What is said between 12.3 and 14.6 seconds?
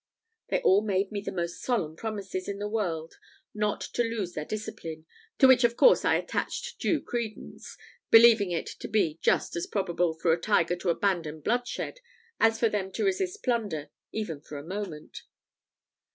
as for them to resist plunder even for